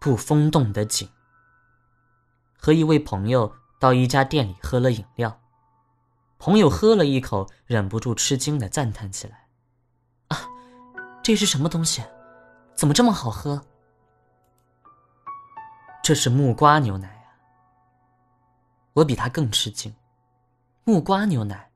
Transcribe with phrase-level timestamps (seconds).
[0.00, 1.08] 不风动的井。
[2.58, 5.40] 和一位朋友到一家店里喝了饮料，
[6.38, 9.46] 朋友喝了一口，忍不住吃惊的赞叹起来
[10.28, 10.38] ：“啊，
[11.22, 12.02] 这是什么东西？
[12.74, 13.62] 怎么这么好喝？”
[16.02, 17.28] 这是木瓜牛奶啊！
[18.94, 19.94] 我比他更吃惊。
[20.84, 21.70] 木瓜牛奶，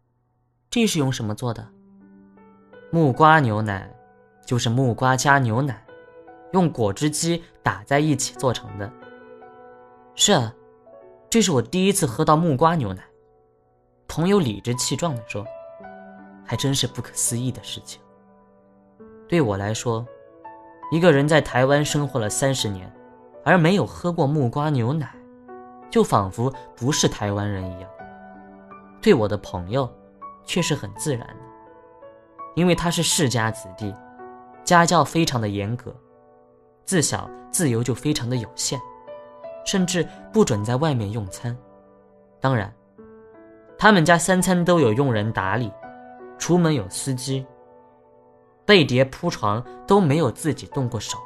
[0.71, 1.71] 这是用什么做的？
[2.91, 3.95] 木瓜牛奶，
[4.47, 5.84] 就是木瓜加牛奶，
[6.55, 8.90] 用果汁机打在一起做成的。
[10.14, 10.54] 是啊，
[11.29, 13.04] 这是我第一次喝到木瓜牛奶。
[14.08, 15.45] 朋友理直气壮地说
[16.46, 18.00] ：“还真是不可思议的事情。”
[19.29, 20.07] 对我来说，
[20.90, 22.90] 一个人在台湾生活了三十年。
[23.46, 25.14] 而没有喝过木瓜牛奶，
[25.90, 27.90] 就仿佛不是台湾人一样。
[29.03, 29.86] 对我的朋友，
[30.46, 31.36] 却是很自然的，
[32.55, 33.95] 因为他是世家子弟，
[34.64, 35.95] 家教非常的严格，
[36.84, 38.79] 自小自由就非常的有限，
[39.65, 41.57] 甚至不准在外面用餐。
[42.41, 42.73] 当然，
[43.79, 45.73] 他们家三餐都有佣人打理，
[46.39, 47.47] 出门有司机，
[48.67, 51.19] 被叠铺床都没有自己动过手。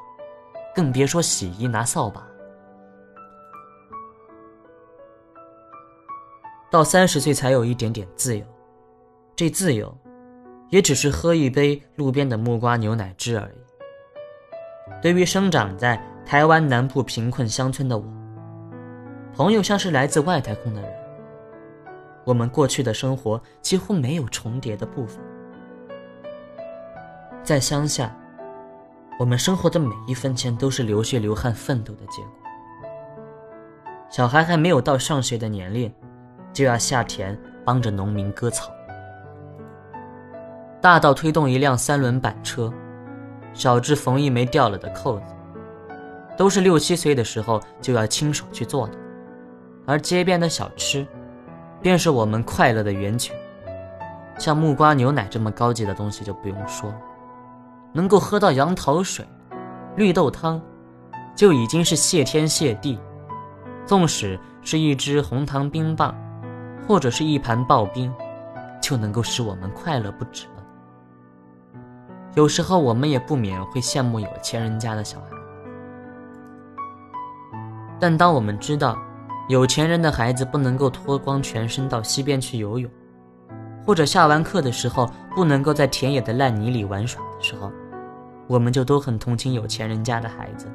[0.74, 2.24] 更别说洗衣拿扫把。
[6.70, 8.44] 到三十岁才有一点点自由，
[9.34, 9.92] 这自由，
[10.68, 13.67] 也只是喝一杯路边的木瓜牛奶汁而已。
[15.00, 18.04] 对于生长在台湾南部贫困乡村的我，
[19.34, 20.90] 朋友像是来自外太空的人。
[22.24, 25.18] 我们过去的生活几乎没有重叠的部分，
[27.42, 28.14] 在乡下。
[29.18, 32.30] 我们生活的每一分钱都是流血流汗奋斗的结果。
[34.08, 35.92] 小孩还没有到上学的年龄，
[36.52, 38.70] 就要下田帮着农民割草；
[40.80, 42.72] 大到推动一辆三轮板车，
[43.58, 45.34] 小至缝一枚掉了的扣子，
[46.36, 48.92] 都是六七岁的时候就要亲手去做的。
[49.84, 51.04] 而街边的小吃，
[51.82, 53.34] 便是我们快乐的源泉。
[54.38, 56.94] 像木瓜牛奶这么高级的东西就不用说。
[57.92, 59.26] 能够喝到杨桃水、
[59.96, 60.62] 绿豆汤，
[61.34, 62.96] 就已经是谢天谢地。
[63.86, 66.14] 纵使是一支红糖冰棒，
[66.86, 68.14] 或者是一盘刨冰，
[68.80, 70.46] 就能够使我们快乐不止。
[72.38, 75.26] 有时候我们也不免会羡慕有钱人家的小孩，
[77.98, 78.96] 但当我们知道
[79.48, 82.88] 有钱人的孩子不能够脱光全身到溪边去游泳，
[83.84, 87.72] 或者下完课的时候不能够在田野的烂泥里玩耍的时候，
[88.46, 90.68] 我们就都很同情有钱人家的孩子。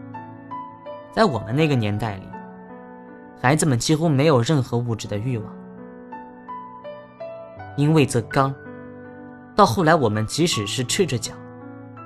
[1.13, 2.27] 在我们那个年代里，
[3.41, 5.47] 孩子们几乎没有任何物质的欲望，
[7.77, 8.53] 因为则刚。
[9.55, 11.31] 到后来，我们即使是赤着脚，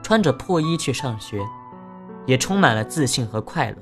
[0.07, 1.45] 穿着破衣去上学，
[2.25, 3.77] 也充满了自信和快乐。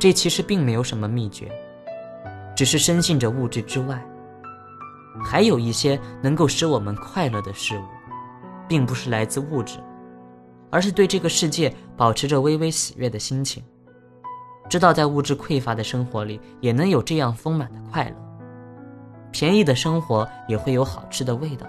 [0.00, 1.48] 这其实并没有什么秘诀，
[2.56, 4.04] 只是深信着物质之外。
[5.22, 7.84] 还有一些能够使我们快乐的事物，
[8.66, 9.78] 并不是来自物质，
[10.70, 13.62] 而是对这个世界保持着微微喜悦的心情，
[14.68, 18.16] 知道在物质匮乏的生活里也能有这样丰满的快乐。
[19.30, 21.64] 便宜的生活也会有好吃的味道，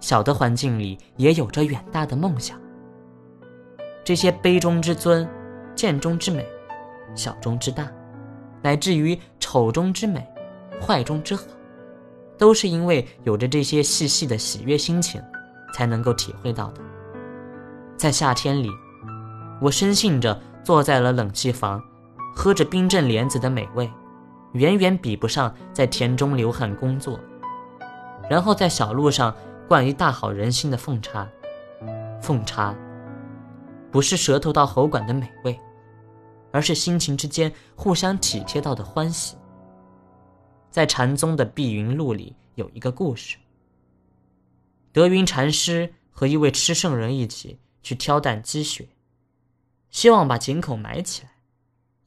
[0.00, 2.58] 小的环境里也有着远大的梦想。
[4.02, 5.28] 这些杯中之尊，
[5.74, 6.44] 剑中之美，
[7.14, 7.86] 小中之大，
[8.62, 10.26] 乃至于丑中之美，
[10.80, 11.44] 坏中之好。
[12.38, 15.22] 都是因为有着这些细细的喜悦心情，
[15.74, 16.80] 才能够体会到的。
[17.98, 18.70] 在夏天里，
[19.60, 21.82] 我深信着坐在了冷气房，
[22.34, 23.90] 喝着冰镇莲子的美味，
[24.54, 27.20] 远远比不上在田中流汗工作，
[28.30, 29.34] 然后在小路上
[29.70, 31.30] 关于大好人心的奉茶。
[32.20, 32.74] 奉茶，
[33.92, 35.56] 不是舌头到喉管的美味，
[36.50, 39.36] 而是心情之间互相体贴到的欢喜。
[40.72, 43.36] 在禅宗的碧云录里有一个故事。
[44.90, 48.88] 德云禅师和一位吃圣人一起去挑担积雪，
[49.92, 51.30] 希望把井口埋起来，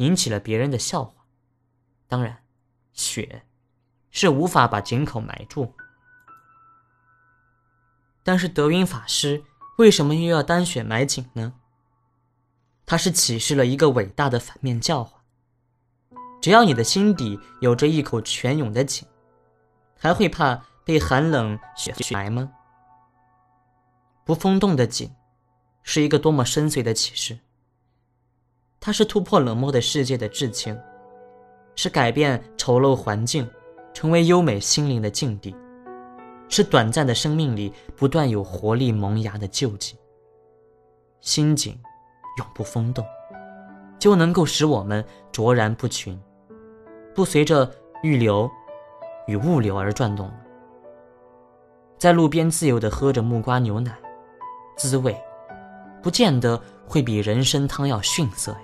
[0.05, 1.13] 引起了别人的笑话。
[2.09, 2.43] 当然，
[2.91, 3.43] 雪
[4.11, 5.73] 是无法把井口埋住。
[8.23, 9.43] 但是德云法师
[9.77, 11.53] 为什么又要单选埋井呢？
[12.85, 15.23] 他是启示了一个伟大的反面教化。
[16.41, 19.07] 只要你的心底有着一口泉涌的井，
[19.97, 22.51] 还会怕被寒冷雪埋吗？
[24.25, 25.09] 不风动的井，
[25.83, 27.39] 是一个多么深邃的启示。
[28.79, 30.77] 它是突破冷漠的世界的至情，
[31.75, 33.49] 是改变丑陋环境，
[33.93, 35.55] 成为优美心灵的境地，
[36.55, 39.97] 是短暂的生命里不断有活力萌芽的救济。
[41.19, 41.75] 心井
[42.37, 43.03] 永不风动。
[43.97, 46.19] 就能够使我们卓然不群，
[47.15, 47.71] 不随着
[48.03, 48.51] 欲流
[49.27, 50.35] 与物流而转动了。
[51.97, 53.97] 在路边自由地喝着木瓜牛奶，
[54.77, 55.19] 滋味
[56.03, 58.59] 不见得会比人参汤要逊色呀。